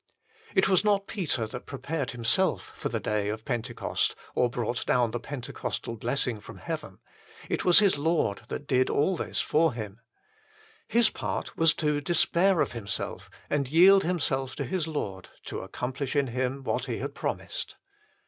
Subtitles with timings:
[0.55, 5.11] It was not Peter that prepared himself for the day of Pentecost or brought down
[5.11, 6.97] the Pentecostal blessing from heaven;
[7.49, 9.73] it was his HOW THE BLESSING IS HINDERED 73 Lord that did all this for
[9.73, 9.99] him.
[10.87, 16.15] His part was to despair of himself and yield himself to his Lord to accomplish
[16.15, 17.75] in him what He had promised.